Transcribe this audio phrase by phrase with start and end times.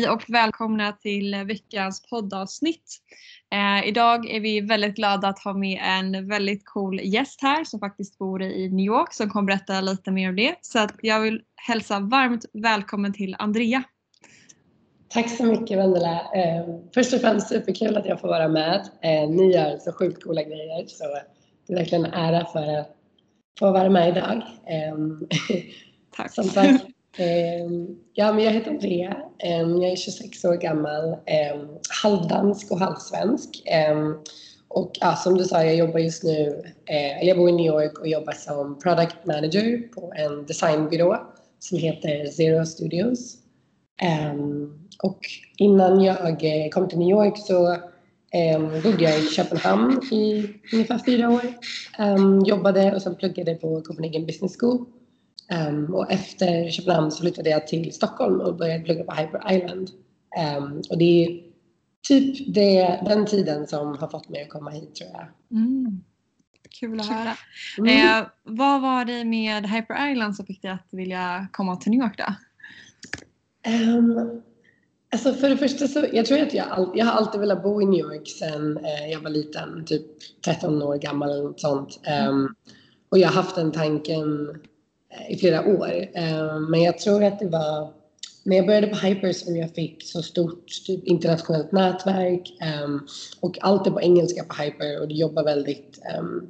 [0.00, 2.98] Hej och välkomna till veckans poddavsnitt.
[3.54, 7.80] Eh, idag är vi väldigt glada att ha med en väldigt cool gäst här som
[7.80, 10.54] faktiskt bor i New York som kommer berätta lite mer om det.
[10.60, 13.82] Så att jag vill hälsa varmt välkommen till Andrea.
[15.08, 16.20] Tack så mycket Vendela.
[16.34, 16.64] Eh,
[16.94, 18.88] först och främst superkul att jag får vara med.
[19.02, 21.04] Eh, ni gör så sjukt coola grejer så
[21.66, 22.96] det är verkligen en ära för att
[23.58, 24.36] få vara med idag.
[24.66, 24.96] Eh,
[26.16, 26.34] Tack.
[26.34, 26.84] Som sagt,
[27.16, 29.16] Ehm, ja, men jag heter Andrea.
[29.38, 31.68] Ehm, jag är 26 år gammal, ehm,
[32.02, 33.62] halvdansk och halvsvensk.
[34.68, 37.66] Och ja, som du sa, jag jobbar just nu, eh, eller jag bor i New
[37.66, 41.16] York och jobbar som product manager på en designbyrå
[41.58, 43.36] som heter Zero Studios.
[45.02, 45.18] Och
[45.58, 47.76] innan jag eh, kom till New York så
[48.82, 51.42] bodde jag i Köpenhamn i ungefär fyra år.
[52.46, 54.84] Jobbade och sen pluggade på Copenhagen Business School
[55.52, 59.90] Um, och efter Köpenhamn så flyttade jag till Stockholm och började plugga på Hyper Island.
[60.56, 61.42] Um, och det är
[62.08, 65.26] typ det, den tiden som har fått mig att komma hit tror jag.
[65.58, 66.00] Mm.
[66.80, 67.36] Kul att höra.
[67.78, 68.20] Mm.
[68.20, 72.00] Eh, vad var det med Hyper Island som fick dig att vilja komma till New
[72.00, 72.34] York då?
[73.70, 74.42] Um,
[75.12, 77.82] alltså för det första så, jag tror att jag, all, jag har alltid velat bo
[77.82, 80.06] i New York sedan eh, jag var liten, typ
[80.44, 82.00] 13 år gammal eller något sånt.
[82.28, 82.54] Um,
[83.08, 84.48] och jag har haft den tanken
[85.14, 86.08] Eh, i flera år.
[86.14, 87.92] Eh, men jag tror att det var
[88.44, 93.00] när jag började på Hyper som jag fick så stort typ, internationellt nätverk ehm,
[93.40, 96.48] och allt är på engelska på Hyper och du jobbar väldigt ehm,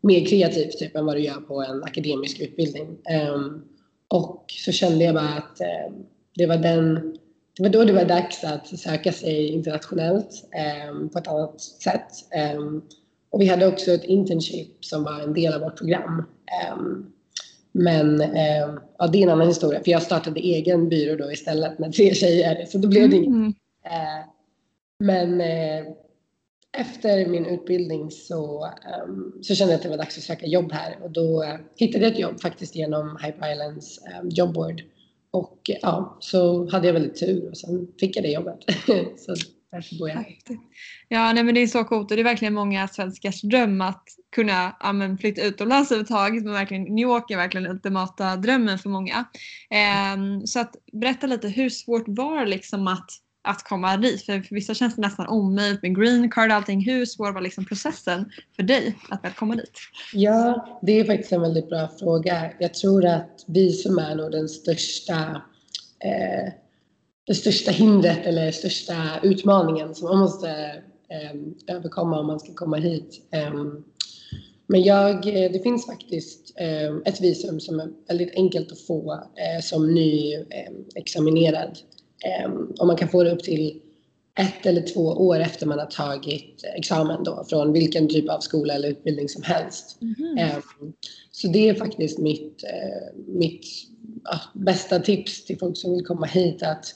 [0.00, 2.96] mer kreativt typ än vad du gör på en akademisk utbildning.
[3.10, 3.62] Ehm,
[4.08, 5.60] och så kände jag bara att
[6.34, 7.16] det var den
[7.56, 10.44] det var då det var dags att söka sig internationellt
[11.12, 12.10] på ett annat sätt.
[13.30, 16.24] och vi hade också ett internship som var en del av vårt program.
[17.72, 21.78] Men eh, ja, det är en annan historia för jag startade egen byrå då istället
[21.78, 23.34] med tre tjejer så då blev det mm.
[23.34, 23.56] inget.
[23.84, 24.30] Eh,
[24.98, 25.84] men eh,
[26.72, 28.68] efter min utbildning så,
[29.06, 31.56] um, så kände jag att det var dags att söka jobb här och då uh,
[31.76, 34.82] hittade jag ett jobb faktiskt genom Hyper Islands um, jobboard.
[35.30, 38.58] Och ja, så hade jag väldigt tur och sen fick jag det jobbet.
[39.16, 39.34] så
[39.72, 40.36] här.
[41.08, 44.04] Ja, nej, men det är så coolt och det är verkligen många svenskars dröm att
[44.34, 46.44] kunna ja, men, flytta utomlands överhuvudtaget.
[46.44, 49.24] Men verkligen, New York är verkligen den ultimata drömmen för många.
[49.70, 53.10] Eh, så att berätta lite, hur svårt var det liksom att,
[53.42, 54.22] att komma dit?
[54.22, 56.84] För, för vissa känns det nästan omöjligt med green card och allting.
[56.84, 59.78] Hur svår var liksom processen för dig att väl komma dit?
[60.12, 62.52] Ja, det är faktiskt en väldigt bra fråga.
[62.58, 65.42] Jag tror att visum är nog den största
[66.04, 66.52] eh,
[67.30, 70.48] det största hindret eller största utmaningen som man måste
[71.08, 71.36] eh,
[71.76, 73.28] överkomma om man ska komma hit.
[73.30, 73.54] Eh,
[74.66, 79.12] men jag, eh, det finns faktiskt eh, ett visum som är väldigt enkelt att få
[79.12, 81.78] eh, som nyexaminerad.
[82.80, 83.80] och man kan få det upp till
[84.38, 88.74] ett eller två år efter man har tagit examen då från vilken typ av skola
[88.74, 89.98] eller utbildning som helst.
[90.02, 90.62] Mm.
[91.32, 92.64] Så det är faktiskt mitt,
[93.26, 93.64] mitt
[94.54, 96.94] bästa tips till folk som vill komma hit att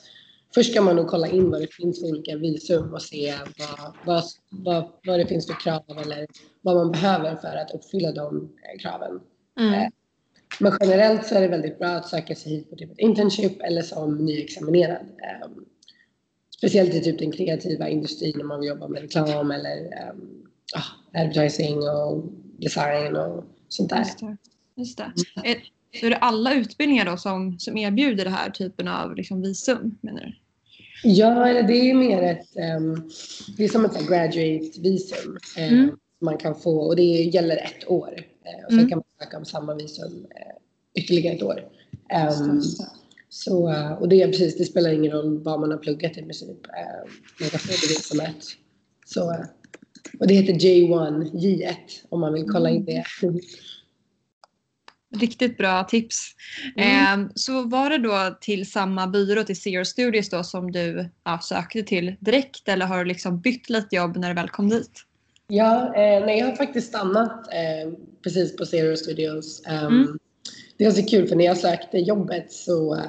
[0.54, 3.94] Först ska man nog kolla in vad det finns för olika visum och se vad,
[4.04, 6.26] vad, vad, vad det finns för krav eller
[6.60, 9.20] vad man behöver för att uppfylla de eh, kraven.
[9.60, 9.75] Mm.
[9.75, 9.88] Eh,
[10.60, 13.62] men generellt så är det väldigt bra att söka sig hit på typ ett internship
[13.62, 15.00] eller som nyexaminerad.
[15.00, 15.48] Eh,
[16.56, 20.47] speciellt i typ den kreativa industrin när man vill jobba med reklam eller um,
[21.12, 22.25] advertising och
[22.59, 23.98] design och sånt där.
[23.98, 24.36] Just det.
[24.76, 25.12] Just det.
[25.44, 25.56] Är,
[26.06, 30.21] är det alla utbildningar då som, som erbjuder den här typen av liksom visum menar
[30.21, 30.34] du?
[31.04, 33.10] Ja, det är mer ett, um,
[33.56, 35.97] det är som ett graduate-visum um, mm.
[36.20, 38.10] man kan få och det gäller ett år.
[38.10, 38.88] Uh, och sen mm.
[38.88, 40.56] kan man söka om samma visum uh,
[40.94, 41.60] ytterligare ett år.
[42.48, 42.62] Um,
[43.28, 46.66] så, och det är precis, det spelar ingen roll vad man har pluggat i princip.
[47.41, 48.44] Man kan få det visumet.
[49.06, 49.36] Så,
[50.21, 51.75] och det heter J1, J1
[52.09, 53.04] om man vill kolla in det.
[55.14, 56.30] Riktigt bra tips.
[56.76, 57.20] Mm.
[57.20, 61.38] Eh, så var det då till samma byrå, till Zero Studios då som du ja,
[61.42, 65.04] sökte till direkt eller har du liksom bytt lite jobb när du väl kom dit?
[65.48, 67.92] Ja, eh, nej, jag har faktiskt stannat eh,
[68.22, 69.62] precis på Zero Studios.
[69.68, 70.18] Um, mm.
[70.77, 73.03] Det var så kul för när jag sökte jobbet så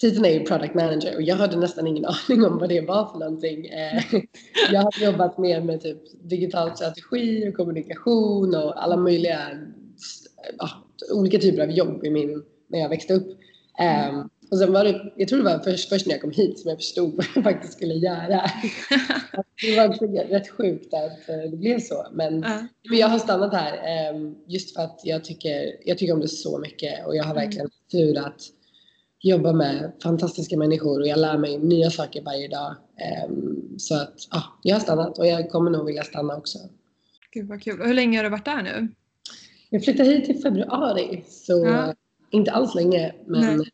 [0.00, 3.06] titeln är ju product manager och jag hade nästan ingen aning om vad det var
[3.06, 3.66] för någonting.
[3.66, 4.02] Eh,
[4.72, 9.40] jag har jobbat mer med typ digital strategi och kommunikation och alla möjliga
[11.10, 13.28] olika typer av jobb i min, när jag växte upp.
[14.10, 16.58] Um, och sen var det, jag tror det var först, först när jag kom hit
[16.58, 18.40] som jag förstod vad jag faktiskt skulle göra.
[19.62, 22.06] det var rätt sjukt att det blev så.
[22.12, 22.62] Men, uh.
[22.88, 26.28] men jag har stannat här um, just för att jag tycker, jag tycker om det
[26.28, 27.44] så mycket och jag har mm.
[27.44, 28.40] verkligen tur att
[29.20, 32.76] jobbar med fantastiska människor och jag lär mig nya saker varje dag.
[33.28, 36.58] Um, så att ja, jag har stannat och jag kommer nog vilja stanna också.
[37.32, 37.80] Gud vad kul.
[37.80, 38.88] Och hur länge har du varit där nu?
[39.70, 41.94] Jag flyttade hit i februari så ja.
[42.30, 43.14] inte alls länge.
[43.26, 43.66] Men, Nej.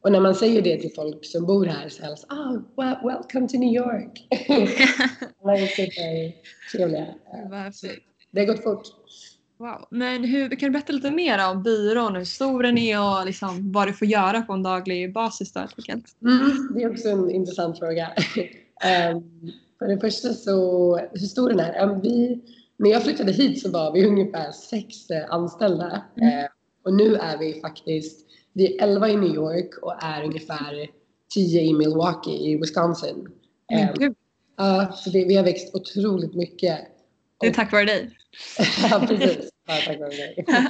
[0.00, 2.96] och när man säger det till folk som bor här så är det ah, well,
[3.04, 4.26] welcome to New York.
[5.42, 7.06] Alla är supertrevliga.
[8.30, 8.82] Det har gått fort.
[9.58, 9.86] Wow.
[9.90, 13.72] Men hur, kan du berätta lite mer om byrån, hur stor den är och liksom
[13.72, 15.52] vad du får göra på en daglig basis?
[15.52, 18.08] Då, mm, det är också en intressant fråga.
[18.14, 21.82] um, för det första så, hur stor den är?
[21.82, 22.40] Um, vi,
[22.82, 26.38] när jag flyttade hit så var vi ungefär sex eh, anställda mm.
[26.38, 26.44] uh,
[26.84, 30.90] och nu är vi faktiskt, vi är elva i New York och är ungefär
[31.34, 33.28] tio i Milwaukee i Wisconsin.
[33.72, 33.88] Mm.
[33.88, 34.14] Um,
[34.60, 36.78] uh, så det, vi har växt otroligt mycket.
[37.40, 38.10] Det är tack vare dig.
[38.90, 39.48] ja, precis.
[39.66, 40.44] Ja, tack vare dig.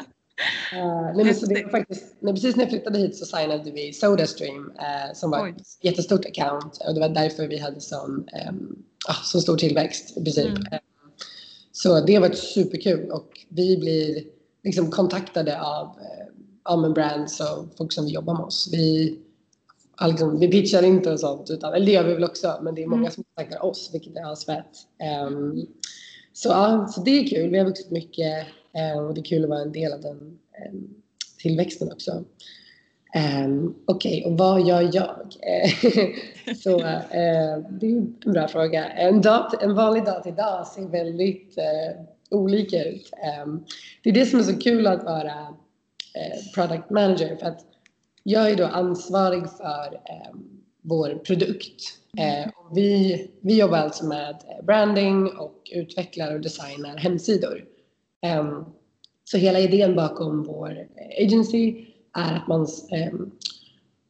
[0.77, 3.93] Uh, nej, så det var faktiskt, nej, precis när jag flyttade hit så signade vi
[3.93, 5.51] Sodastream uh, som var Oj.
[5.51, 10.17] ett jättestort account och det var därför vi hade sån, um, uh, så stor tillväxt
[10.17, 10.47] i princip.
[10.47, 10.63] Mm.
[11.83, 14.25] Så det var superkul och vi blir
[14.65, 15.87] liksom kontaktade av
[16.71, 18.69] uh, um, brands och folk som vill jobba med oss.
[18.73, 19.19] Vi,
[20.07, 22.83] liksom, vi pitchar inte och sånt, utan, eller det gör vi väl också, men det
[22.83, 23.13] är många mm.
[23.13, 24.67] som kontaktar oss vilket är asfett.
[25.27, 25.67] Um,
[26.33, 27.51] så, ja, så det är kul.
[27.51, 30.39] Vi har vuxit mycket eh, och det är kul att vara en del av den
[30.53, 30.73] eh,
[31.39, 32.25] tillväxten också.
[33.15, 35.17] Um, Okej, okay, och vad gör jag?
[36.57, 37.01] så uh,
[37.71, 38.85] det är en bra fråga.
[38.87, 43.11] En, dag, en vanlig dag till dag ser väldigt uh, olika ut.
[43.45, 43.65] Um,
[44.03, 47.67] det är det som är så kul att vara uh, product manager för att
[48.23, 50.01] jag är då ansvarig för
[50.33, 51.99] um, vår produkt.
[52.19, 57.65] Eh, vi, vi jobbar alltså med branding och utvecklar och designar hemsidor.
[58.23, 58.63] Eh,
[59.25, 60.87] så hela idén bakom vår
[61.19, 63.13] agency är att man eh,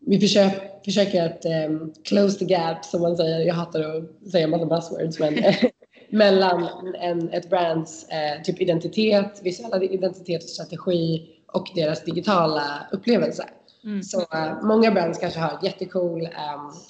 [0.07, 3.41] vi försöker, försöker att um, close the gap som man säger.
[3.41, 5.39] Jag hatar att säga massa buzzwords men
[6.11, 13.49] mellan en, ett brands eh, typ identitet, visuella identitet och strategi och deras digitala upplevelse.
[13.85, 14.03] Mm.
[14.03, 16.29] Så uh, många brands kanske har jättecool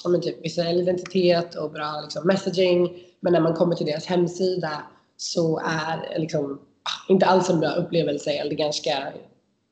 [0.05, 2.91] um, typ visuell identitet och bra liksom, messaging.
[3.20, 4.82] Men när man kommer till deras hemsida
[5.17, 6.61] så är liksom
[7.08, 9.12] inte alls en bra upplevelse eller ganska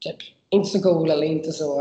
[0.00, 0.16] typ
[0.50, 1.80] inte så cool eller inte så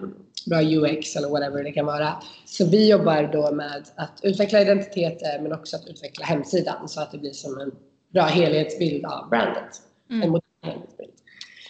[0.00, 0.14] um,
[0.46, 2.22] bra UX eller whatever det kan vara.
[2.46, 7.12] Så vi jobbar då med att utveckla identiteter men också att utveckla hemsidan så att
[7.12, 7.72] det blir som en
[8.12, 9.82] bra helhetsbild av brandet.
[10.10, 10.22] Mm.
[10.22, 11.12] En modern helhetsbild.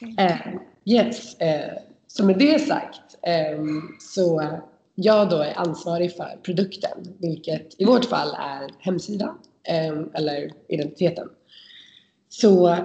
[0.01, 0.27] Okay.
[0.27, 4.59] Uh, yes, uh, så med det sagt ehm, så
[4.95, 9.39] jag då är ansvarig för produkten, vilket i vårt fall är hemsidan
[9.69, 11.29] ehm, eller identiteten.
[12.29, 12.77] Så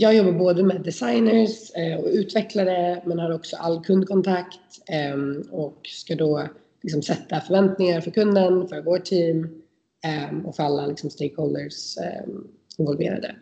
[0.00, 5.80] jag jobbar både med designers eh, och utvecklare men har också all kundkontakt ehm, och
[5.84, 6.48] ska då
[6.82, 9.62] liksom sätta förväntningar för kunden, för vårt team
[10.04, 12.44] ehm, och för alla liksom stakeholders ehm,
[12.78, 13.36] involverade.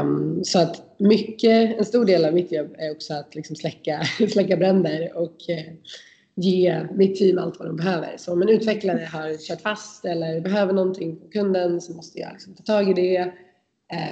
[0.00, 4.02] Um, så att mycket, en stor del av mitt jobb är också att liksom släcka,
[4.32, 5.72] släcka bränder och eh,
[6.34, 8.14] ge mitt team allt vad de behöver.
[8.16, 12.32] Så om en utvecklare har kört fast eller behöver någonting på kunden så måste jag
[12.32, 13.32] liksom ta tag i det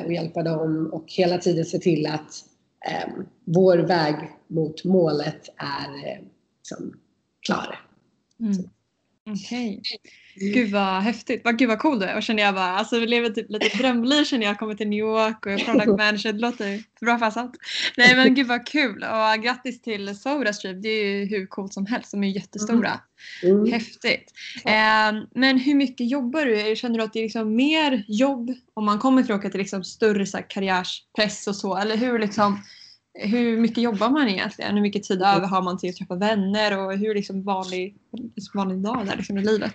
[0.04, 2.44] och hjälpa dem och hela tiden se till att
[3.06, 4.14] um, vår väg
[4.48, 6.24] mot målet är uh,
[6.58, 7.00] liksom,
[7.46, 7.80] klar.
[8.40, 8.52] Mm.
[9.30, 9.78] Okej.
[9.78, 10.12] Okay.
[10.34, 11.40] Gud vad häftigt.
[11.44, 12.16] Vad, gud vad cool du är.
[12.16, 14.58] Och känner jag bara, alltså vi lever typ lite drömliv känner jag.
[14.58, 16.32] Kommer till New York och är product manager.
[16.32, 17.50] Det låter bra passat.
[17.96, 19.04] Nej men gud vad kul.
[19.04, 20.82] Och grattis till Sodastream.
[20.82, 22.10] Det är ju hur coolt som helst.
[22.10, 23.00] De är jättestora.
[23.42, 23.56] Mm.
[23.56, 23.72] mm.
[23.72, 24.32] Häftigt.
[24.64, 26.76] Eh, men hur mycket jobbar du?
[26.76, 30.26] Känner du att det är liksom mer jobb om man kommer från till liksom större
[30.26, 31.76] så här, karriärspress och så?
[31.76, 32.62] Eller hur liksom
[33.14, 34.74] hur mycket jobbar man egentligen?
[34.74, 37.96] Hur mycket tid över har man till att träffa vänner och hur liksom vanlig,
[38.54, 39.74] vanlig dag är liksom i livet?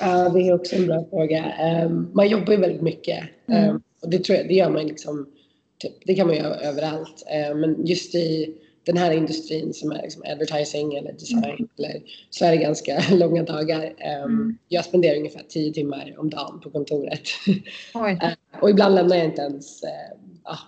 [0.00, 1.52] Ja, det är också en bra fråga.
[1.86, 3.70] Um, man jobbar ju väldigt mycket mm.
[3.70, 5.26] um, och det tror jag, det gör man liksom,
[5.78, 7.24] typ, det kan man göra överallt.
[7.52, 11.68] Um, men just i den här industrin som är liksom advertising eller design mm.
[11.78, 13.94] eller, så är det ganska långa dagar.
[13.98, 14.58] Mm.
[14.68, 17.28] Jag spenderar ungefär tio timmar om dagen på kontoret.
[18.60, 20.58] och ibland lämnar jag inte ens uh,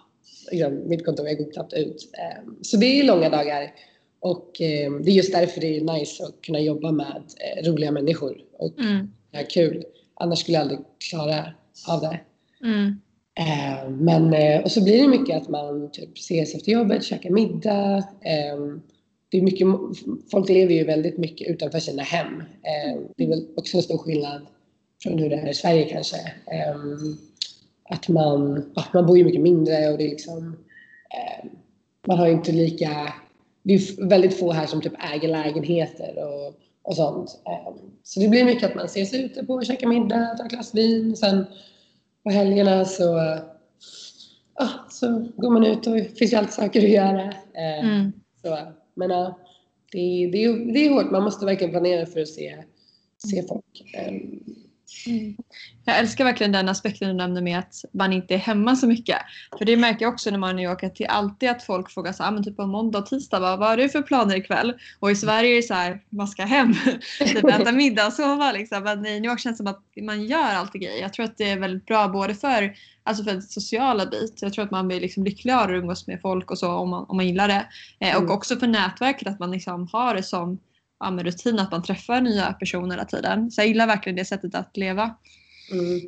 [0.52, 2.10] liksom, mitt kontor, jag går knappt ut.
[2.18, 3.72] Ehm, så det är långa dagar
[4.20, 7.90] och ehm, det är just därför det är nice att kunna jobba med eh, roliga
[7.90, 9.12] människor och mm.
[9.32, 9.84] ha kul.
[10.14, 11.54] Annars skulle jag aldrig klara
[11.88, 12.20] av det.
[12.62, 13.00] Mm.
[13.34, 17.30] Ehm, men, eh, och så blir det mycket att man typ ses efter jobbet, käkar
[17.30, 18.04] middag.
[19.28, 19.66] Det är mycket,
[20.30, 22.42] folk lever ju väldigt mycket utanför sina hem.
[23.16, 24.46] Det är väl också en stor skillnad
[25.02, 26.16] från hur det är i Sverige kanske
[27.90, 30.56] att man, ja, man bor ju mycket mindre och det är liksom,
[31.10, 31.50] eh,
[32.06, 33.12] man har inte lika
[33.64, 37.42] det är väldigt få här som typ äger lägenheter och, och sånt.
[37.68, 40.74] Um, så det blir mycket att man ses ute på käkar middag, tar ett glas
[40.74, 41.16] vin.
[41.16, 41.44] Sen
[42.22, 43.38] på helgerna så, uh,
[44.90, 47.24] så går man ut och det finns ju alltid saker att göra.
[47.26, 48.12] Uh, mm.
[48.42, 48.58] så,
[48.94, 49.34] men uh,
[49.92, 51.10] det, det, är, det är hårt.
[51.10, 52.64] Man måste verkligen planera för att se,
[53.18, 53.84] se folk.
[55.06, 55.36] Mm.
[55.84, 59.18] Jag älskar verkligen den aspekten du nämnde med att man inte är hemma så mycket.
[59.58, 61.50] För det märker jag också när man är i New York att det är alltid
[61.50, 63.88] att folk frågar så här, ah, men typ på måndag och tisdag, vad, har du
[63.88, 64.74] för planer ikväll?
[65.00, 66.74] Och i Sverige är det så här, man ska hem,
[67.18, 68.82] typ äta middag och sova liksom.
[68.82, 71.02] Men i New York känns det som att man gör alltid grejer.
[71.02, 72.74] Jag tror att det är väldigt bra både för
[73.06, 74.42] Alltså för den sociala bit.
[74.42, 77.04] Jag tror att man blir liksom lyckligare att umgås med folk och så om man,
[77.08, 77.66] om man gillar det.
[77.98, 78.24] Eh, mm.
[78.24, 80.58] Och också för nätverket att man liksom har det som
[81.00, 83.50] ja, med rutin att man träffar nya personer hela tiden.
[83.50, 85.14] Så jag gillar verkligen det sättet att leva.
[85.72, 86.00] Mm.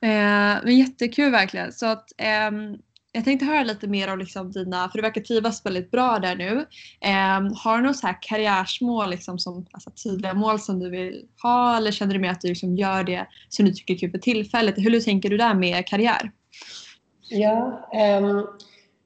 [0.00, 1.72] Eh, men jättekul verkligen.
[1.72, 2.50] Så att, eh,
[3.12, 6.36] jag tänkte höra lite mer om liksom dina, för du verkar trivas väldigt bra där
[6.36, 6.66] nu.
[7.00, 11.24] Eh, har du några så här karriärsmål, liksom som, alltså tydliga mål som du vill
[11.42, 14.10] ha eller känner du mer att du liksom gör det som du tycker är kul
[14.10, 14.74] för tillfället?
[14.78, 16.32] Hur tänker du där med karriär?
[17.30, 17.88] Ja,
[18.20, 18.46] um,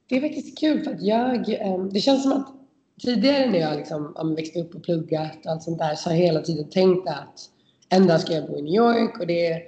[0.09, 2.62] det är faktiskt kul för att jag, um, det känns som att
[3.03, 6.23] tidigare när jag liksom, växte upp och pluggat och allt sånt där så har jag
[6.23, 7.49] hela tiden tänkt att
[7.89, 9.63] en dag ska jag bo i New York och det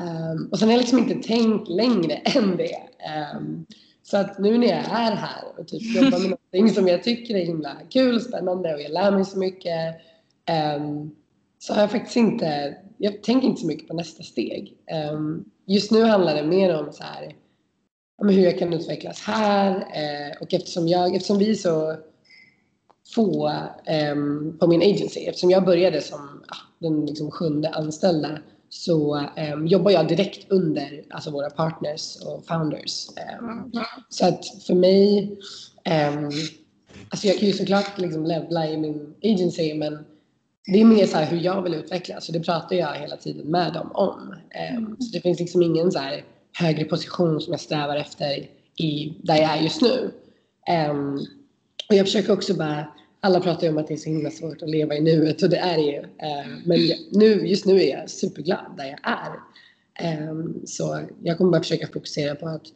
[0.00, 2.78] um, och sen har jag liksom inte tänkt längre än det.
[3.36, 3.66] Um,
[4.02, 7.34] så att nu när jag är här och typ jobbar med någonting som jag tycker
[7.34, 9.94] är himla kul, och spännande och jag lär mig så mycket
[10.76, 11.16] um,
[11.58, 14.76] så har jag faktiskt inte, jag tänker inte så mycket på nästa steg.
[15.66, 17.34] just nu handlar det mer om så här,
[18.22, 21.96] hur jag kan utvecklas här uh, och eftersom, jag, eftersom vi är så
[23.14, 23.52] få
[24.12, 25.20] um, på min agency.
[25.20, 26.42] Eftersom jag började som
[26.78, 28.38] den liksom sjunde anställda
[28.68, 29.16] så
[29.54, 33.06] um, jobbar jag direkt under alltså våra partners och founders.
[33.40, 33.72] Um.
[34.08, 35.36] Så att för mig,
[37.08, 40.04] alltså jag kan ju såklart liksom levla i min agency men
[40.72, 43.72] det är mer så hur jag vill utvecklas och det pratar jag hela tiden med
[43.72, 44.34] dem om.
[44.50, 44.96] Mm.
[45.00, 46.00] Så det finns liksom ingen så
[46.58, 50.10] högre position som jag strävar efter i, där jag är just nu.
[51.88, 52.86] Och jag försöker också bara
[53.20, 55.50] alla pratar ju om att det är så himla svårt att leva i nuet och
[55.50, 55.98] det är det ju.
[55.98, 56.78] Eh, men
[57.10, 59.32] nu, just nu är jag superglad där jag är.
[59.98, 62.66] Ehm, så jag kommer bara försöka fokusera på att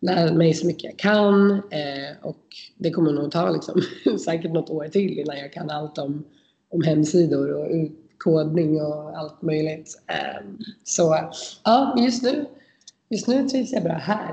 [0.00, 2.46] lära mig så mycket jag kan eh, och
[2.78, 3.82] det kommer nog ta liksom,
[4.24, 6.24] säkert något år till innan jag kan allt om,
[6.68, 10.02] om hemsidor och kodning och allt möjligt.
[10.06, 11.30] Ehm, så
[11.64, 12.46] ja, just nu
[13.12, 14.32] Just nu trivs jag bra här.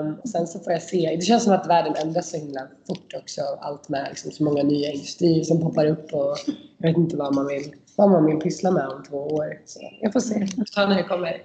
[0.00, 1.16] Um, sen så får jag se.
[1.16, 3.40] Det känns som att världen ändras så himla fort också.
[3.60, 6.36] Allt med liksom, så många nya industrier som poppar upp och
[6.78, 9.60] jag vet inte vad man vill, vad man vill pyssla med om två år.
[9.64, 10.46] Så jag får se.
[10.56, 11.42] Jag tar när det kommer.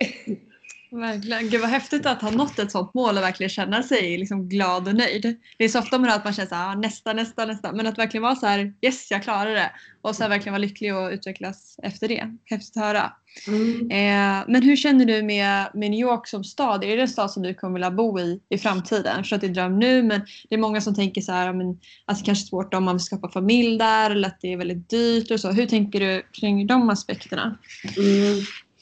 [0.93, 1.49] Verkligen.
[1.49, 4.87] Gud vad häftigt att ha nått ett sånt mål och verkligen känna sig liksom glad
[4.87, 5.39] och nöjd.
[5.57, 7.71] Det är så ofta man hör att man känner så här, ah, nästa, nästa, nästa.
[7.71, 9.71] Men att verkligen vara så här, yes jag klarar det.
[10.01, 12.37] Och så verkligen vara lycklig och utvecklas efter det.
[12.45, 13.13] Häftigt att höra.
[13.47, 13.91] Mm.
[13.91, 16.83] Eh, men hur känner du med, med New York som stad?
[16.83, 19.13] Är det en stad som du kommer vilja bo i i framtiden?
[19.15, 21.31] Jag förstår att det är en dröm nu men det är många som tänker så
[21.31, 24.57] här, men, alltså kanske svårt om man vill skapa familj där eller att det är
[24.57, 25.51] väldigt dyrt och så.
[25.51, 27.57] Hur tänker du kring de aspekterna?
[27.97, 28.39] Mm.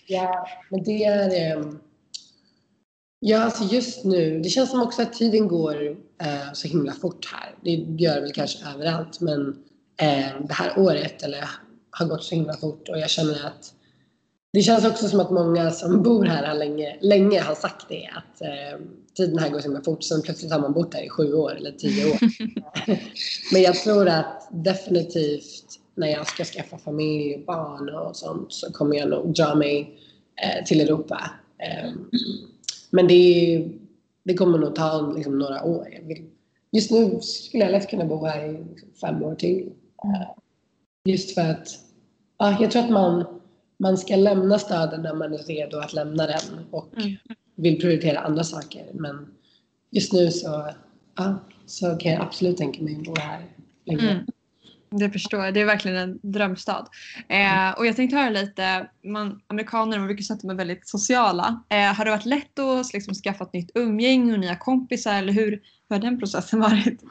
[0.08, 1.80] Ja, men det är um
[3.23, 4.39] Ja, alltså just nu.
[4.39, 5.89] Det känns som också att tiden går
[6.21, 7.55] eh, så himla fort här.
[7.63, 7.71] Det
[8.03, 9.47] gör det väl kanske överallt, men
[10.01, 11.49] eh, det här året eller,
[11.91, 13.73] har gått så himla fort och jag känner att
[14.53, 18.09] det känns också som att många som bor här har länge, länge har sagt det,
[18.15, 18.79] att eh,
[19.17, 20.03] tiden här går så himla fort.
[20.03, 22.19] Sen plötsligt har man bott här i sju år eller tio år.
[23.53, 28.73] men jag tror att definitivt när jag ska skaffa familj och barn och sånt så
[28.73, 29.99] kommer jag nog dra mig
[30.43, 31.31] eh, till Europa.
[32.91, 33.69] Men det,
[34.24, 35.88] det kommer nog ta liksom några år.
[36.71, 39.71] Just nu skulle jag lätt kunna bo här i liksom fem år till.
[40.03, 40.27] Eh,
[41.05, 41.67] just för att
[42.38, 43.25] ja, jag tror att man,
[43.77, 47.15] man ska lämna staden när man är redo att lämna den och mm.
[47.55, 48.86] vill prioritera andra saker.
[48.93, 49.27] Men
[49.91, 50.69] just nu så,
[51.15, 53.45] ja, så kan jag absolut tänka mig att bo här
[53.86, 54.12] länge.
[54.12, 54.25] Mm.
[54.91, 55.53] Det förstår jag.
[55.53, 56.88] Det är verkligen en drömstad.
[57.29, 60.88] Eh, och jag tänkte höra lite, man, amerikaner man brukar säga att de är väldigt
[60.89, 61.63] sociala.
[61.69, 65.33] Eh, har det varit lätt att liksom, skaffa ett nytt umgäng och nya kompisar eller
[65.33, 65.51] hur,
[65.89, 67.01] hur har den processen varit?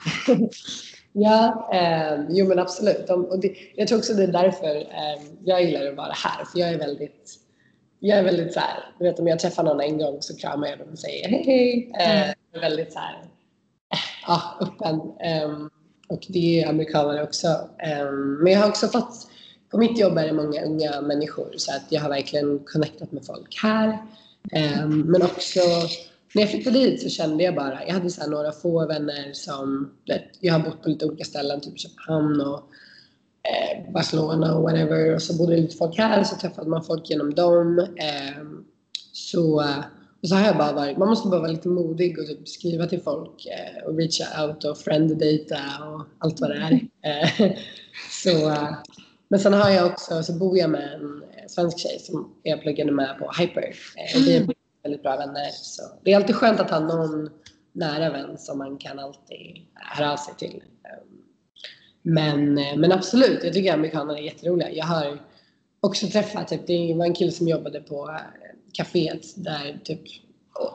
[1.12, 3.06] ja, eh, jo men absolut.
[3.06, 6.44] De, och det, jag tror också det är därför eh, jag gillar att vara här
[6.44, 7.36] för jag är väldigt
[8.02, 10.66] jag är väldigt så här, du vet om jag träffar någon en gång så kramar
[10.66, 11.92] jag dem och säger hej hej.
[11.98, 12.34] Eh, mm.
[12.52, 13.18] Jag är väldigt så här,
[14.26, 15.00] ja, öppen.
[15.44, 15.70] Um,
[16.10, 17.48] och det är amerikaner också.
[17.78, 19.28] Ehm, men jag har också fått,
[19.70, 23.26] på mitt jobb är det många unga människor så att jag har verkligen connectat med
[23.26, 23.98] folk här.
[24.52, 25.60] Ehm, men också
[26.34, 29.90] när jag flyttade dit så kände jag bara, jag hade så några få vänner som,
[30.40, 32.62] jag har bott på lite olika ställen, typ Köpenhamn och
[33.42, 35.14] eh, Barcelona och whatever.
[35.14, 37.78] Och så bodde det lite folk här så träffade man folk genom dem.
[37.96, 38.64] Ehm,
[39.12, 39.64] så,
[40.28, 43.00] så har jag bara varit, man måste bara vara lite modig och typ skriva till
[43.00, 46.72] folk eh, och reacha out och friend-data och allt vad det är.
[47.02, 47.52] Eh,
[48.22, 48.66] så,
[49.28, 52.92] men sen har jag också, så bor jag med en svensk tjej som jag pluggade
[52.92, 53.74] med på Hyper.
[53.96, 54.46] Eh, vi är
[54.82, 55.50] väldigt bra vänner.
[55.52, 57.30] Så det är alltid skönt att ha någon
[57.72, 60.62] nära vän som man kan alltid höra av sig till.
[62.02, 64.70] Men, eh, men absolut, jag tycker amerikaner är jätteroliga.
[64.70, 65.18] Jag har
[65.80, 68.39] också träffat, typ, det var en kille som jobbade på eh,
[68.72, 70.00] kaféet där typ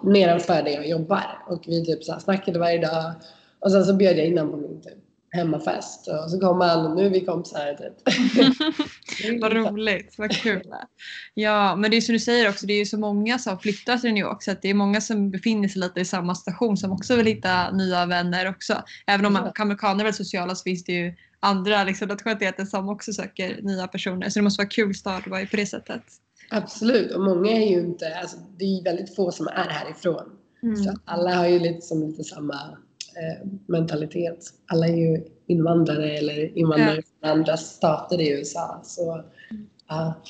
[0.04, 3.14] nedanför där jag jobbar och vi typ så här snackade varje dag
[3.60, 4.98] och sen så bjöd jag in honom på min typ
[5.36, 9.42] hemmafest och så kom han och nu är vi kompisar typ.
[9.42, 10.74] vad roligt, vad kul.
[11.34, 13.98] Ja, men det är som du säger också, det är ju så många som flyttar
[13.98, 16.78] till New York så att det är många som befinner sig lite i samma station
[16.78, 18.84] som också vill hitta nya vänner också.
[19.08, 23.14] Även om amerikaner är väldigt sociala så finns det ju andra liksom, nationaliteter som också
[23.14, 24.30] söker nya personer.
[24.30, 26.04] Så det måste vara kul start på det sättet.
[26.50, 30.32] Absolut, och många är ju inte, alltså, det är väldigt få som är härifrån.
[30.64, 30.76] Mm.
[30.76, 32.56] Så alla har ju lite, som lite samma
[33.16, 34.40] eh, mentalitet.
[34.68, 37.02] Alla är ju invandrare eller invandrare ja.
[37.20, 38.82] från andra stater i USA.
[38.84, 39.24] Så,
[39.88, 40.22] ja,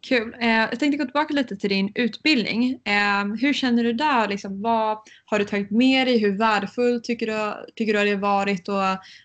[0.00, 0.36] Kul.
[0.40, 2.80] Eh, jag tänkte gå tillbaka lite till din utbildning.
[2.84, 4.28] Eh, hur känner du där?
[4.28, 6.18] Liksom, vad har du tagit med dig?
[6.18, 8.68] Hur värdefull tycker du, tycker du att det har varit?
[8.68, 8.74] Och,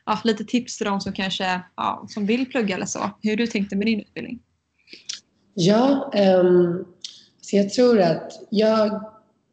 [0.05, 3.11] ja, lite tips till de som kanske ja, som vill plugga eller så.
[3.21, 4.39] Hur du tänkte med din utbildning?
[5.53, 6.85] Ja, um,
[7.41, 9.03] så jag tror att jag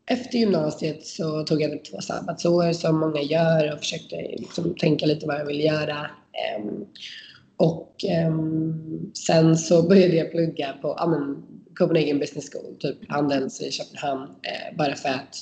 [0.07, 5.27] efter gymnasiet så tog jag två sabbatsår som många gör och försökte liksom tänka lite
[5.27, 6.11] vad jag vill göra.
[6.59, 6.87] Um,
[7.57, 11.43] och um, sen så började jag plugga på ja, men,
[11.79, 15.37] Copenhagen Business School, typ Handels i Köpenhamn, eh, bara för att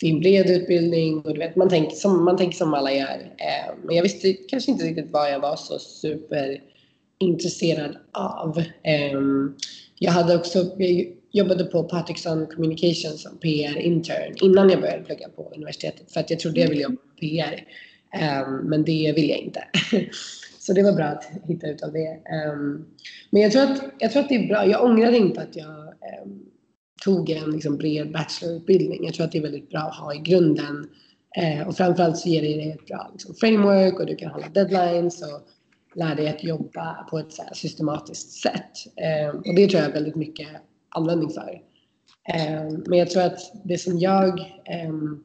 [0.00, 2.92] det är en bred utbildning och du vet, man tänker som, man tänker som alla
[2.92, 3.34] gör.
[3.38, 6.60] Eh, men jag visste kanske inte riktigt vad jag var så super
[7.18, 8.62] intresserad av.
[8.82, 9.56] Ehm,
[9.98, 15.52] jag hade också, jag jobbade på Patrickson Communication som PR-intern innan jag började plugga på
[15.56, 17.64] universitetet för att jag trodde jag ville jobba med PR.
[18.12, 19.64] Ehm, men det vill jag inte.
[20.58, 22.06] Så det var bra att hitta ut av det.
[22.06, 22.84] Ehm,
[23.30, 24.66] men jag tror, att, jag tror att det är bra.
[24.66, 25.92] Jag ångrar inte att jag
[27.04, 29.04] tog en liksom, bred bachelorutbildning.
[29.04, 30.88] Jag tror att det är väldigt bra att ha i grunden.
[31.66, 35.22] Och framförallt så ger det dig ett bra liksom, framework och du kan hålla deadlines
[35.22, 35.48] och
[35.96, 38.72] lär dig att jobba på ett så här, systematiskt sätt.
[38.96, 40.48] Eh, och det tror jag väldigt mycket
[40.88, 41.60] användning för.
[42.34, 45.24] Eh, men jag tror att det som jag ehm,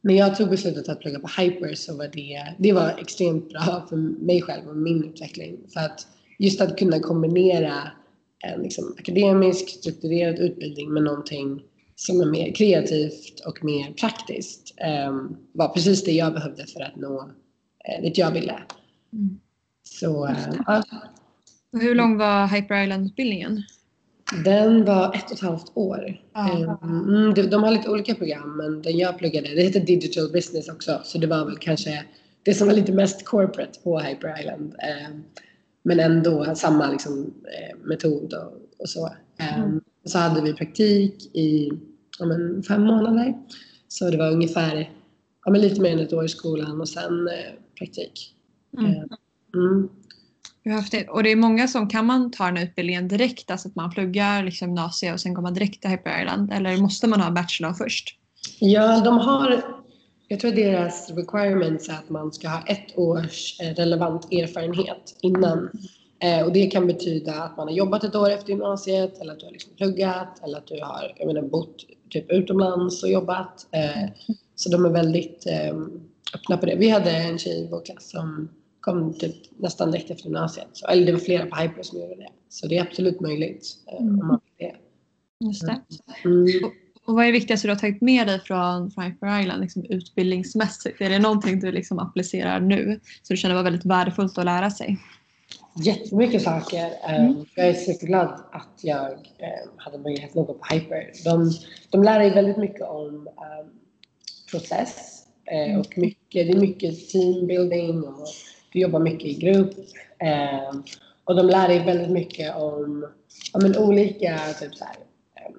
[0.00, 3.86] när jag tog beslutet att plugga på Hyper så var det, det var extremt bra
[3.88, 5.58] för mig själv och min utveckling.
[5.72, 6.06] För att
[6.38, 7.90] just att kunna kombinera
[8.44, 11.62] en liksom akademisk strukturerad utbildning med någonting
[11.94, 14.74] som är mer kreativt och mer praktiskt
[15.08, 17.30] um, var precis det jag behövde för att nå
[17.88, 18.62] eh, dit jag ville.
[19.12, 19.40] Mm.
[19.82, 20.82] Så, ja.
[21.72, 23.62] Hur lång var Hyper Island-utbildningen?
[24.44, 26.20] Den var ett och ett halvt år.
[26.82, 30.68] Mm, de, de har lite olika program men den jag pluggade, det heter Digital Business
[30.68, 32.04] också så det var väl kanske
[32.42, 34.74] det som var lite mest corporate på Hyper Island.
[34.78, 35.16] Eh,
[35.82, 39.06] men ändå samma liksom, eh, metod och, och så.
[39.38, 39.80] Eh, mm.
[40.04, 41.72] Så hade vi praktik i
[42.18, 43.34] ja, men, fem månader.
[43.88, 44.90] Så det var ungefär
[45.44, 48.35] ja, men lite mer än ett år i skolan och sen eh, praktik.
[48.78, 48.90] Mm.
[48.90, 49.02] Eh,
[49.54, 49.88] mm.
[50.64, 51.10] Häftigt.
[51.10, 53.90] Och det är många som, kan man ta den här utbildningen direkt, alltså att man
[53.90, 56.52] pluggar liksom gymnasiet och sen går man direkt till Hyper Island?
[56.52, 58.18] Eller måste man ha bachelor först?
[58.60, 59.62] Ja, de har,
[60.28, 65.70] jag tror deras requirements är att man ska ha ett års eh, relevant erfarenhet innan.
[66.18, 69.40] Eh, och det kan betyda att man har jobbat ett år efter gymnasiet eller att
[69.40, 73.66] du har liksom pluggat eller att du har jag menar, bott typ utomlands och jobbat.
[74.54, 75.46] Så de är väldigt
[76.34, 76.76] öppna på det.
[76.76, 78.48] Vi hade en tjej i vår klass som
[78.86, 80.68] kom typ nästan direkt efter gymnasiet.
[80.72, 82.28] Så, eller det var flera på Hyper som gjorde det.
[82.48, 83.66] Så det är absolut möjligt
[83.98, 84.20] mm.
[84.20, 84.76] om man vill det.
[85.46, 85.80] Just det.
[86.24, 86.64] Mm.
[86.64, 86.72] Och,
[87.08, 89.84] och, vad är det viktigaste du har tagit med dig från, från Hyper Island liksom
[89.84, 91.00] utbildningsmässigt?
[91.00, 94.70] Är det någonting du liksom applicerar nu så du känner var väldigt värdefullt att lära
[94.70, 94.98] sig?
[95.84, 96.84] Jättemycket saker.
[96.84, 97.44] Eh, mm.
[97.54, 101.12] Jag är superglad att jag eh, hade möjlighet att gå på Hyper.
[101.24, 101.50] De,
[101.90, 103.70] de lär dig väldigt mycket om um,
[104.50, 105.80] process mm.
[105.80, 108.28] och mycket, det är mycket teambuilding och
[108.76, 109.74] du jobbar mycket i grupp.
[110.18, 110.80] Eh,
[111.24, 113.06] och de lär dig väldigt mycket om
[113.52, 114.96] om en olika typ så här,
[115.36, 115.52] eh,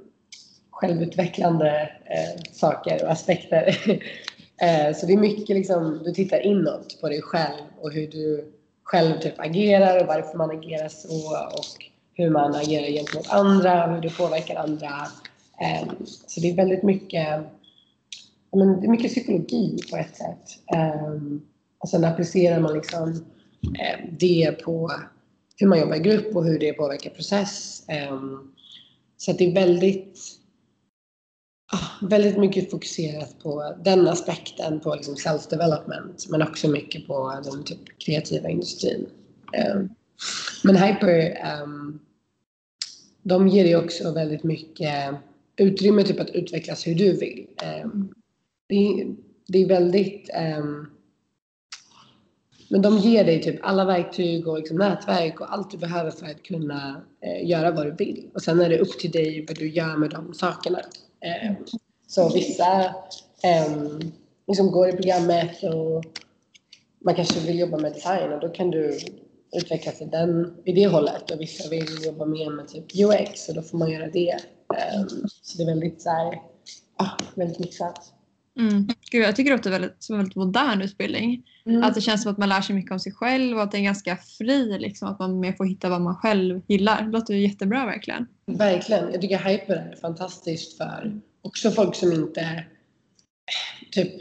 [0.72, 3.68] självutvecklande eh, saker och aspekter.
[4.62, 8.54] eh, så det är mycket liksom, du tittar inåt på dig själv och hur du
[8.84, 13.94] själv typ agerar och varför man agerar så och hur man agerar gentemot andra och
[13.94, 15.08] hur du påverkar andra.
[15.62, 17.28] Eh, så det är väldigt mycket,
[18.52, 20.76] men, det är mycket psykologi på ett sätt.
[20.76, 21.14] Eh,
[21.80, 23.10] och sen applicerar man liksom
[23.80, 24.92] eh, det på
[25.56, 27.84] hur man jobbar i grupp och hur det påverkar process.
[27.88, 28.54] Ehm,
[29.18, 30.20] så att det är väldigt
[31.74, 37.64] ah, väldigt mycket fokuserat på den aspekten på liksom self-development men också mycket på den
[37.64, 39.10] typ kreativa industrin.
[39.54, 39.90] Ehm,
[40.64, 42.00] men Hyper, ehm,
[43.24, 45.16] de ger dig också väldigt mycket
[45.58, 47.48] utrymme typ att utvecklas hur du vill.
[49.48, 50.30] Det, är väldigt
[52.70, 56.26] men de ger dig typ alla verktyg och liksom nätverk och allt du behöver för
[56.26, 58.30] att kunna eh, göra vad du vill.
[58.34, 60.80] Och sen är det upp till dig vad du gör med de sakerna.
[61.22, 61.52] Eh,
[62.08, 62.84] så vissa
[63.44, 63.78] eh,
[64.48, 66.04] liksom går i programmet och
[67.06, 69.00] man kanske vill jobba med design och då kan du
[69.56, 73.56] utvecklas i, den, i det hållet och vissa vill jobba mer med typ UX och
[73.56, 74.38] då får man göra det.
[74.78, 75.08] Ehm,
[75.42, 76.42] så det är väldigt så här,
[76.98, 78.14] ah, väldigt mixat.
[78.60, 78.88] Mm.
[79.12, 81.44] Gud, jag tycker det låter väldigt, som en väldigt modern utbildning.
[81.66, 81.84] Mm.
[81.84, 83.78] Att det känns som att man lär sig mycket om sig själv och att det
[83.78, 84.80] är ganska fri.
[84.80, 87.02] Liksom, att man mer får hitta vad man själv gillar.
[87.02, 88.28] Det låter jättebra verkligen.
[88.46, 89.12] Verkligen.
[89.12, 92.64] Jag tycker Hyper är fantastiskt för också folk som inte
[93.92, 94.14] typ,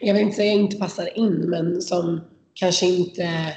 [0.00, 2.20] jag vill inte säga inte passar in, men som
[2.54, 3.56] kanske inte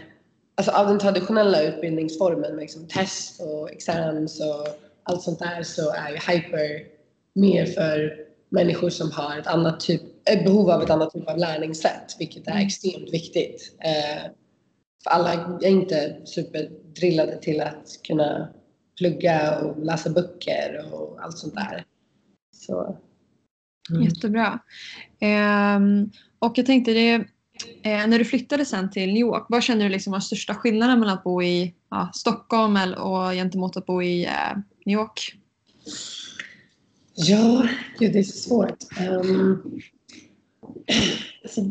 [0.59, 4.67] Alltså av den traditionella utbildningsformen med liksom test och exams och
[5.03, 6.85] allt sånt där så är ju hyper
[7.35, 12.15] mer för människor som har ett annat typ, behov av ett annat typ av lärningssätt,
[12.19, 12.65] vilket är mm.
[12.65, 13.75] extremt viktigt.
[13.83, 14.31] Eh,
[15.03, 18.49] för alla är inte superdrillade till att kunna
[18.97, 21.85] plugga och läsa böcker och allt sånt där.
[22.55, 22.97] Så.
[23.89, 24.03] Mm.
[24.03, 24.59] Jättebra.
[25.19, 25.79] Eh,
[26.39, 27.13] och jag tänkte det
[27.83, 30.99] eh, när du flyttade sen till New York, vad känner du liksom var största skillnaden
[30.99, 35.37] mellan att bo i ja, Stockholm och gentemot att bo i eh, New York?
[37.19, 37.67] Ja,
[37.99, 38.77] gud, det är så svårt.
[39.09, 39.81] Um,
[41.43, 41.61] alltså,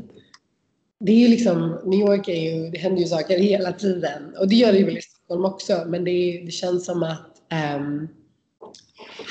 [1.01, 4.49] det är ju liksom, New York är ju, det händer ju saker hela tiden och
[4.49, 7.43] det gör det ju väl i Stockholm också men det, är, det känns som att
[7.77, 8.09] um,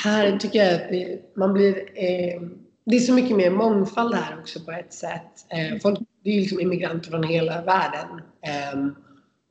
[0.04, 2.42] här tycker jag att det, man blir, eh,
[2.86, 5.46] det är så mycket mer mångfald här också på ett sätt.
[5.50, 8.88] Eh, folk, det är ju liksom immigranter från hela världen eh,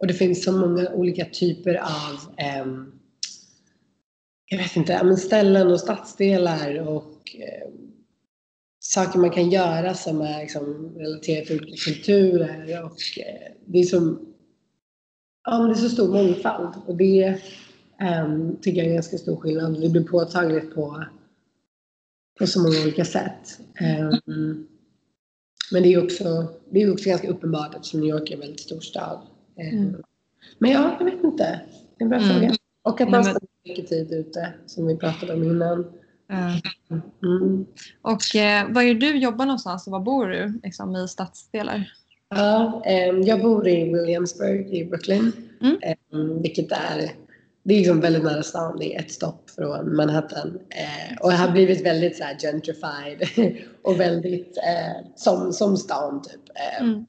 [0.00, 2.92] och det finns så många olika typer av ehm,
[4.55, 7.71] jag vet inte, men ställen och stadsdelar och eh,
[8.79, 12.85] saker man kan göra som är liksom, relaterat till olika kulturer.
[12.85, 14.35] Och, eh, det, är som,
[15.45, 17.25] ja, men det är så stor mångfald och det
[18.01, 19.81] eh, tycker jag är ganska stor skillnad.
[19.81, 21.05] Det blir påtagligt på,
[22.38, 23.59] på så många olika sätt.
[24.27, 24.69] Um,
[25.73, 28.61] men det är också, det är också ganska uppenbart eftersom New York är en väldigt
[28.61, 29.21] stor stad.
[29.57, 30.03] Mm.
[30.59, 31.61] Men ja, jag vet inte.
[31.99, 32.31] Det är en bra mm.
[32.31, 32.55] fråga.
[32.83, 35.92] Och att man mycket tid ute som vi pratade om innan.
[37.22, 37.66] Mm.
[38.03, 41.92] Och eh, var är du jobbar någonstans och var bor du liksom, i stadsdelar?
[42.29, 45.33] Ja, eh, jag bor i Williamsburg i Brooklyn.
[45.61, 45.79] Mm.
[45.83, 47.11] Eh, vilket är,
[47.62, 48.77] det är liksom väldigt nära stan.
[48.79, 50.59] Det är ett stopp från Manhattan.
[50.70, 53.29] Eh, och det har blivit väldigt så gentrified
[53.83, 56.48] och väldigt eh, som, som stan typ.
[56.55, 57.07] Eh, mm.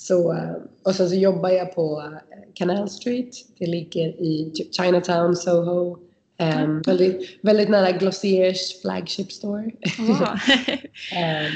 [0.00, 0.36] Så,
[0.82, 3.34] och sen så jobbar jag på eh, Canal Street.
[3.58, 5.98] Det ligger i Chinatown, Soho.
[6.38, 9.70] Um, väldigt, väldigt nära Glossiers flagship store.
[9.98, 10.08] Wow.
[10.08, 11.52] um,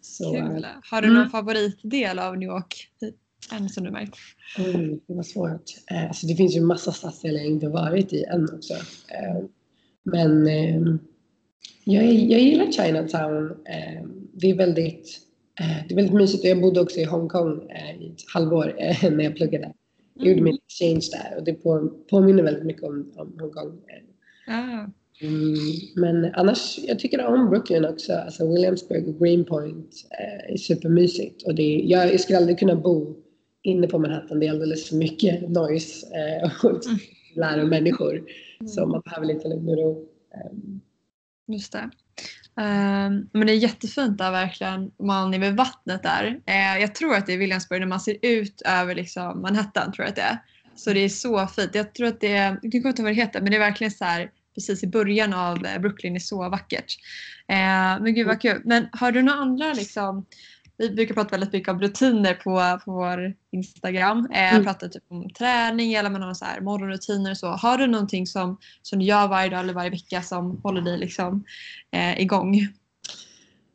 [0.00, 0.66] så, Kul.
[0.90, 1.30] Har du någon mm.
[1.30, 2.88] favoritdel av New York
[3.52, 4.16] än som du märkt?
[4.58, 5.70] Mm, det var svårt.
[5.92, 8.74] Uh, alltså det finns ju massa stadsdelar jag inte varit i än också.
[8.74, 9.44] Uh,
[10.02, 10.30] men
[10.76, 10.98] um,
[11.84, 13.56] jag, jag gillar Chinatown.
[14.32, 15.29] det är väldigt
[15.88, 19.24] det är väldigt mysigt jag bodde också i Hongkong eh, i ett halvår eh, när
[19.24, 19.72] jag pluggade.
[20.14, 21.54] Jag gjorde min exchange där och det
[22.10, 23.80] påminner väldigt mycket om, om Hongkong.
[24.46, 24.86] Ah.
[25.22, 25.54] Mm,
[25.96, 28.12] men annars, jag tycker om Brooklyn också.
[28.12, 29.94] Alltså Williamsburg och Greenpoint
[30.48, 31.42] är supermysigt.
[31.42, 33.16] Och det, jag, jag skulle aldrig kunna bo
[33.62, 34.40] inne på Manhattan.
[34.40, 36.06] Det är alldeles för mycket noise
[36.62, 36.98] och mm.
[37.36, 38.16] lära människor.
[38.16, 38.68] Mm.
[38.68, 40.06] Så man behöver lite lugn och ro.
[41.52, 41.90] Just det.
[42.56, 44.90] Um, men det är jättefint där verkligen.
[45.02, 46.26] Man är vid vattnet där.
[46.26, 49.92] Uh, jag tror att det är Williamsburg när man ser ut över liksom Manhattan.
[49.92, 50.38] tror jag att det är.
[50.76, 51.74] Så det är så fint.
[51.74, 53.60] Jag tror att det är, jag kommer inte ihåg vad det heter, men det är
[53.60, 56.12] verkligen så här precis i början av eh, Brooklyn.
[56.12, 56.96] Det är så vackert.
[57.52, 58.62] Uh, men gud vad kul.
[58.64, 60.26] Men har du några andra liksom
[60.80, 64.28] vi brukar prata väldigt mycket om rutiner på, på vår Instagram.
[64.32, 64.64] Eh, mm.
[64.64, 67.46] Pratar typ om träning eller man har så här morgonrutiner och så.
[67.46, 70.98] Har du någonting som, som du gör varje dag eller varje vecka som håller dig
[70.98, 71.44] liksom,
[71.92, 72.68] eh, igång?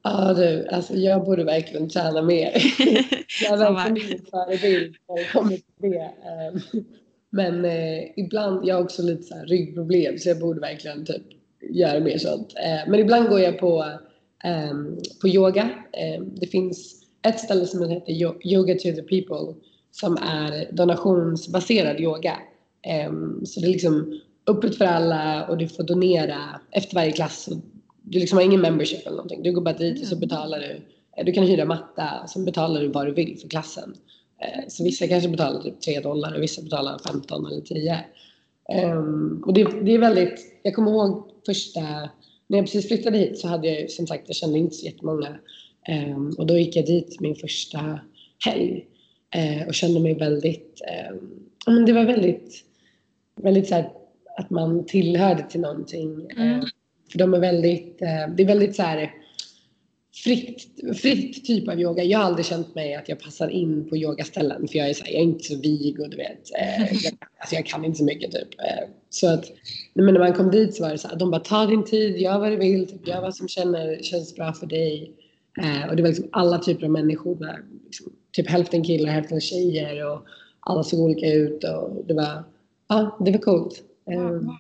[0.04, 2.52] Ja du, alltså jag borde verkligen träna mer.
[3.44, 6.12] jag är verkligen ingen förebild när det kommer till det.
[6.26, 6.86] Ehm,
[7.30, 11.24] men eh, ibland, jag har också lite så här ryggproblem så jag borde verkligen typ
[11.70, 12.54] göra mer sånt.
[12.56, 13.86] Eh, men ibland går jag på,
[15.22, 15.70] på yoga.
[16.18, 18.14] Um, det finns ett ställe som heter
[18.48, 19.56] Yoga to the People
[19.92, 22.38] som är donationsbaserad yoga.
[23.08, 27.50] Um, så det är liksom öppet för alla och du får donera efter varje klass.
[28.02, 29.44] Du liksom har ingen membership eller någonting.
[29.44, 30.28] Du går bara dit och så mm.
[30.28, 30.82] betalar du.
[31.24, 33.96] Du kan hyra matta och sen betalar du vad du vill för klassen.
[34.42, 38.06] Eh, så vissa kanske betalar typ 3 dollar och vissa betalar 15 eller 10.
[38.94, 42.10] Um, och det, det, är väldigt, jag kommer ihåg första,
[42.48, 45.38] när jag precis flyttade hit så hade jag som sagt, jag kände inte så jättemånga.
[45.90, 48.00] Um, och då gick jag dit min första
[48.46, 48.86] helg
[49.36, 50.82] uh, och kände mig väldigt,
[51.68, 52.64] men det var väldigt,
[53.36, 53.90] väldigt så här,
[54.38, 56.32] att man tillhörde till någonting.
[56.32, 56.60] Mm.
[56.60, 56.66] Uh,
[57.12, 59.12] för de är väldigt, uh, det är väldigt så här,
[60.24, 60.68] fritt,
[61.02, 62.04] fritt typ av yoga.
[62.04, 65.04] Jag har aldrig känt mig att jag passar in på yogaställen för jag är, så
[65.04, 67.98] här, jag är inte så vig och du vet, eh, jag, alltså jag kan inte
[67.98, 68.60] så mycket typ.
[68.60, 69.46] Eh, så att
[69.94, 72.18] men när man kom dit så var det så här, de bara ta din tid,
[72.18, 75.12] gör vad du vill, typ, gör vad som känner, känns bra för dig.
[75.62, 79.42] Eh, och det var liksom alla typer av människor där, liksom, typ hälften killar, hälften
[79.42, 80.26] tjejer och
[80.60, 82.44] alla såg olika ut och det var,
[82.88, 83.84] ja, det var coolt.
[84.06, 84.56] Wow.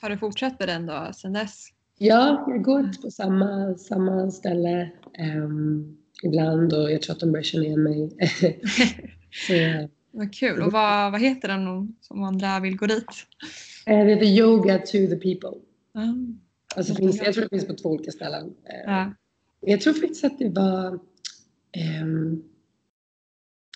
[0.00, 1.68] Har du fortsatt med den då sen dess?
[2.02, 4.90] Ja, jag går på samma, samma ställe
[5.36, 8.10] um, ibland och jag tror att de börjar känna igen mig.
[9.46, 10.62] så, vad kul.
[10.62, 11.68] Och vad, vad heter den
[12.08, 13.04] om andra vill gå dit?
[13.86, 15.60] Eh, det heter Yoga to the people.
[15.94, 16.40] Mm.
[16.76, 18.54] Alltså finns, jag tror det finns på två olika ställen.
[18.64, 19.14] Eh, ja.
[19.60, 20.98] Jag tror faktiskt att det var
[22.02, 22.44] um,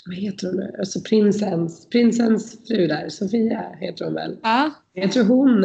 [0.06, 0.76] vad heter hon nu?
[0.78, 4.38] Alltså prinsens, prinsens fru där, Sofia heter hon väl?
[4.42, 4.70] Ja.
[4.92, 5.64] Jag tror hon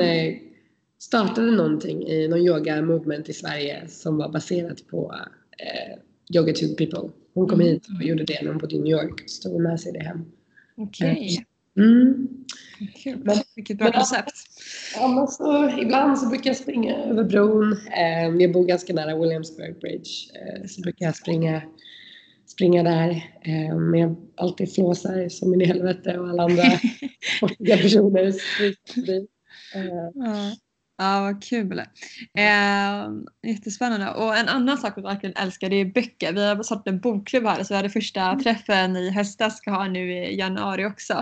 [0.99, 5.15] startade någonting i någon yoga movement i Sverige som var baserat på
[5.57, 5.99] eh,
[6.35, 7.09] Yoga to people.
[7.33, 7.73] Hon kom mm.
[7.73, 10.03] hit och gjorde det när hon bodde i New York och tog med sig det
[10.03, 10.25] hem.
[10.77, 11.11] Okej.
[11.11, 11.45] Okay.
[11.77, 12.27] Mm.
[13.03, 13.29] Kul.
[13.55, 14.31] Vilket bra koncept.
[14.97, 17.71] Annars så, ibland så brukar jag springa över bron.
[17.71, 20.09] Eh, jag bor ganska nära Williamsburg Bridge.
[20.35, 21.61] Eh, så brukar jag springa,
[22.47, 23.09] springa där.
[23.41, 26.63] Eh, men jag alltid flåsar som in i helvete och alla andra
[27.77, 28.27] personer.
[29.75, 29.83] Eh,
[30.13, 30.51] ja.
[31.01, 31.79] Ja, vad kul.
[31.79, 34.09] Eh, jättespännande.
[34.09, 36.33] Och en annan sak vi verkligen älskar det är böcker.
[36.33, 38.43] Vi har startat en bokklubb här så vi hade första mm.
[38.43, 41.13] träffen i höstas ska ha nu i januari också.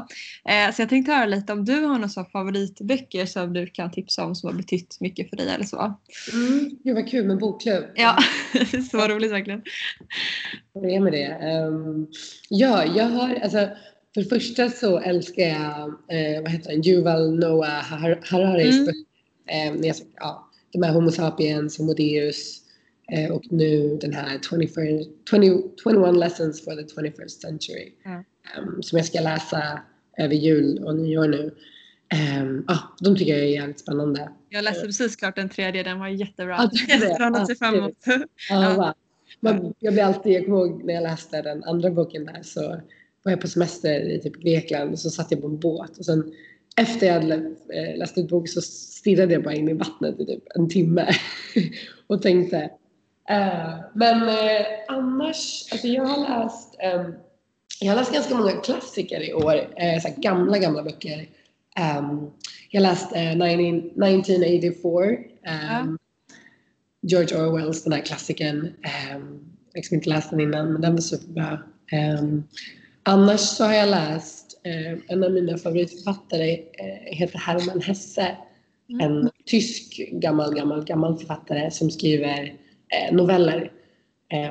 [0.49, 4.25] Eh, så jag tänkte höra lite om du har några favoritböcker som du kan tipsa
[4.25, 5.99] om som har betytt mycket för dig eller så.
[6.33, 7.83] Mm, gud vad kul med bokklubb.
[7.95, 8.17] Ja,
[8.91, 9.61] så roligt verkligen.
[10.73, 11.61] Vad är med det?
[11.67, 12.07] Um,
[12.49, 13.69] ja, jag har alltså
[14.13, 17.83] för det första så älskar jag, eh, vad heter den, Yuval Noah
[18.23, 18.85] Hararis mm.
[18.85, 19.06] böcker
[19.47, 22.61] Eh, ja, de här Homo sapiens, Homo deus
[23.11, 24.73] eh, och nu den här 21,
[25.29, 28.23] 20, 21 lessons for the 21st century mm.
[28.57, 29.81] um, som jag ska läsa
[30.17, 31.55] över jul och nyår nu.
[32.41, 34.29] Um, ah, de tycker jag är jävligt spännande.
[34.49, 36.57] Jag läste precis klart den tredje, den var jättebra.
[36.57, 36.63] Ah,
[37.41, 37.97] att se fram emot.
[38.51, 38.93] Ah,
[39.39, 39.73] wow.
[39.79, 42.61] jag blir alltid, jag kommer ihåg när jag läste den andra boken där så
[43.23, 46.05] var jag på semester i typ Grekland och så satt jag på en båt och
[46.05, 46.33] sen
[46.77, 47.35] efter jag hade
[47.73, 51.07] eh, läst ut bok så stirrade jag bara in i vattnet i typ en timme
[52.07, 52.69] och tänkte.
[53.31, 57.13] Uh, men uh, annars, alltså jag har läst um,
[57.79, 59.53] jag har läst ganska många klassiker i år,
[59.99, 61.29] så gamla, gamla böcker.
[61.99, 62.31] Um,
[62.69, 65.17] jag läste 1984,
[65.81, 65.97] um,
[67.01, 68.73] George Orwells, den här klassikern.
[68.81, 69.21] Jag har
[69.75, 71.59] liksom inte läst den innan, men den var superbra.
[73.07, 78.37] Annars så har jag läst Eh, en av mina favoritförfattare eh, heter Hermann Hesse.
[78.89, 79.01] Mm.
[79.01, 82.43] En tysk gammal, gammal, gammal författare som skriver
[82.89, 83.71] eh, noveller.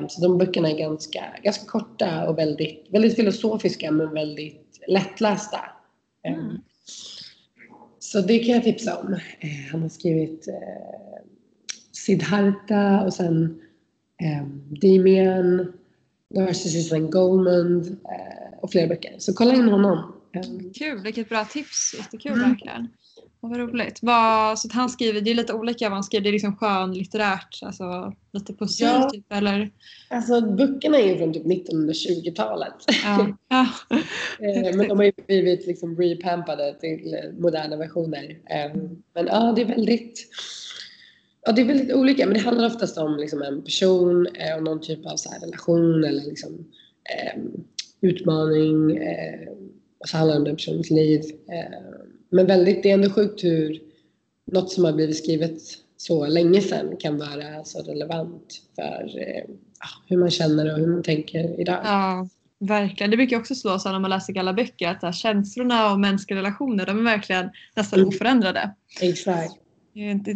[0.09, 5.59] Så de böckerna är ganska, ganska korta och väldigt, väldigt filosofiska men väldigt lättlästa.
[6.23, 6.57] Mm.
[7.99, 9.19] Så det kan jag tipsa om.
[9.71, 10.47] Han har skrivit
[11.91, 13.61] Siddhartha och sen
[14.81, 15.73] Demian,
[16.35, 17.97] Narcissus and Goldmund
[18.61, 19.15] och flera böcker.
[19.19, 20.13] Så kolla in honom.
[20.73, 21.95] Kul, vilket bra tips.
[21.97, 22.49] Jättekul mm.
[22.49, 22.87] verkligen.
[23.39, 23.99] vad roligt.
[24.01, 26.23] Vad, så han skriver, det är lite olika vad han skriver.
[26.23, 29.09] Det är liksom skönlitterärt, alltså lite poesi ja.
[29.09, 29.71] typ eller?
[30.09, 32.73] Alltså böckerna är ju från typ 1920-talet.
[33.03, 33.27] Ja.
[33.49, 33.67] ja.
[34.39, 38.39] Eh, men de har ju blivit liksom repampade till moderna versioner.
[38.49, 40.27] Ehm, men ja, det är väldigt
[41.47, 44.63] Ja, det är väldigt olika, men det handlar oftast om liksom en person eh, och
[44.63, 46.53] någon typ av så relation eller liksom,
[47.03, 47.41] eh,
[48.01, 48.97] utmaning.
[48.97, 49.49] Eh,
[49.99, 51.21] och så handlar det om den personens liv.
[51.49, 51.77] Eh,
[52.29, 53.81] men väldigt, det är ändå sjukt hur
[54.51, 55.61] något som har blivit skrivet
[55.97, 59.43] så länge sedan kan vara så relevant för eh,
[60.07, 61.81] hur man känner och hur man tänker idag.
[61.83, 62.27] Ja,
[62.59, 63.11] verkligen.
[63.11, 66.39] Det brukar också slå så när man läser alla böcker att här, känslorna och mänskliga
[66.39, 68.09] relationer de är verkligen nästan mm.
[68.09, 68.75] oförändrade.
[69.01, 69.53] Exakt.
[69.93, 70.31] Det är inte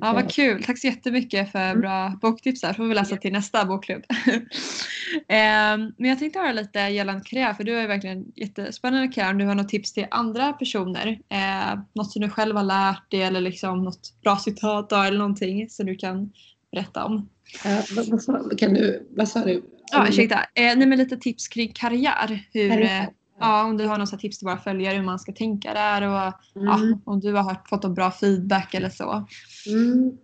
[0.00, 0.62] Ja, vad kul.
[0.64, 1.80] Tack så jättemycket för Mm.
[1.80, 2.72] bra boktips här.
[2.72, 4.02] får vi läsa till nästa bokklubb.
[5.28, 9.30] Ehm, Men jag tänkte höra lite gällande karriär för du har ju verkligen jättespännande karriär.
[9.30, 11.18] Om du har något tips till andra personer.
[11.28, 15.68] Eh, något som du själv har lärt dig eller liksom något bra citat eller någonting
[15.68, 16.32] som du kan
[16.72, 17.28] berätta om.
[17.64, 17.82] Ja,
[18.26, 19.62] vad, kan du, vad sa du?
[19.92, 20.34] Ja, ursäkta.
[20.34, 22.44] Eh, nej, men lite tips kring karriär.
[22.52, 23.08] Hur, Karriär.
[23.42, 26.32] Ja, om du har här tips till våra följare hur man ska tänka där och
[26.54, 26.98] ja, Mm.
[27.04, 29.26] om du har hört, fått någon bra feedback eller så.
[29.66, 30.18] Mm.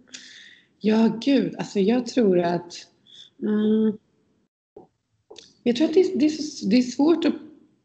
[0.81, 1.55] Ja, gud.
[1.59, 2.73] Alltså jag tror att...
[3.43, 3.99] Mm,
[5.63, 6.31] jag tror att det, är- det,
[6.71, 7.35] det är svårt att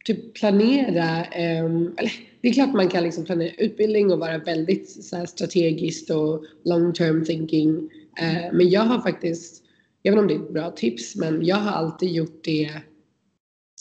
[0.05, 1.25] typ planera.
[1.25, 5.25] ehm, eller, det är klart man kan liksom planera utbildning och vara väldigt så här,
[5.25, 7.89] strategiskt och long term thinking.
[8.19, 9.63] Eh, men jag har faktiskt,
[10.01, 12.71] jag vet inte om det är ett bra tips, men jag har alltid gjort det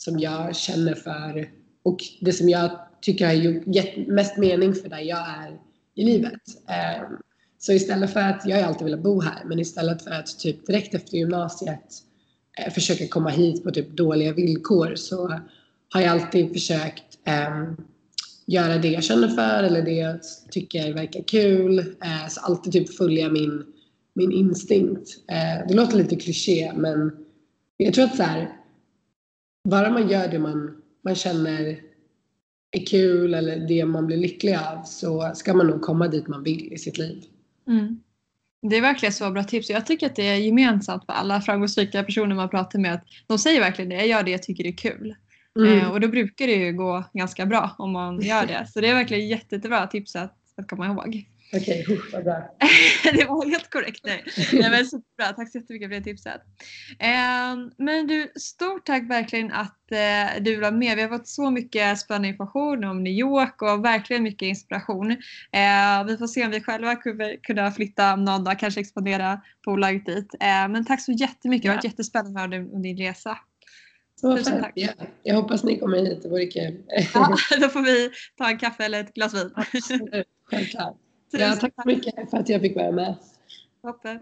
[0.03, 1.49] som jag känner för
[1.83, 3.33] och det som jag tycker har
[3.75, 5.59] gett mest mening för där jag är
[5.95, 6.41] i livet.
[6.67, 7.17] Ehm,
[7.59, 10.67] så istället för att, jag har alltid velat bo här, men istället för att typ
[10.67, 11.79] direkt efter gymnasiet
[12.59, 15.39] eh, försöka komma hit på typ dåliga villkor så
[15.89, 17.77] har jag alltid försökt ehm,
[18.45, 20.19] göra det jag känner för eller det jag
[20.51, 21.79] tycker verkar kul.
[21.79, 23.63] Eh, så alltid typ följa min,
[24.13, 25.09] min instinkt.
[25.31, 27.11] Eh, det låter lite kliché men
[27.77, 28.62] jag tror att så här,
[29.63, 31.81] bara man gör det man, man känner
[32.71, 36.43] är kul eller det man blir lycklig av så ska man nog komma dit man
[36.43, 37.23] vill i sitt liv.
[37.67, 37.99] Mm.
[38.61, 39.69] Det är verkligen så bra tips.
[39.69, 42.93] Jag tycker att det är gemensamt för alla framgångsrika personer man pratar med.
[42.93, 43.95] Att de säger verkligen det.
[43.95, 45.15] Jag gör det jag tycker det är kul.
[45.59, 45.79] Mm.
[45.79, 48.67] Eh, och då brukar det ju gå ganska bra om man gör det.
[48.73, 51.29] Så det är verkligen jätte, jättebra tips att, att komma ihåg.
[51.55, 52.49] Okej, okay, vad bra.
[53.03, 54.01] det var helt korrekt.
[54.03, 54.23] Nej.
[54.53, 55.33] Nej, men superbra.
[55.35, 56.41] Tack så jättemycket för det tipset.
[56.99, 60.95] Eh, men du, stort tack verkligen att eh, du var med.
[60.95, 65.11] Vi har fått så mycket spännande information om New York och verkligen mycket inspiration.
[65.11, 70.05] Eh, vi får se om vi själva kommer kunna flytta någon dag, kanske expandera bolaget
[70.05, 70.33] dit.
[70.39, 71.63] Eh, men tack så jättemycket.
[71.63, 73.37] Det har varit jättespännande att höra om din resa.
[74.21, 74.63] Så Tusen fett.
[74.63, 74.73] tack.
[74.75, 74.91] Ja,
[75.23, 76.83] jag hoppas ni kommer hit, det vore kul.
[77.13, 79.49] Ja, då får vi ta en kaffe eller ett glas vin.
[80.49, 81.02] Självklart.
[81.39, 83.15] Ja, tack så mycket för att jag fick vara med.
[83.81, 84.19] Toppen.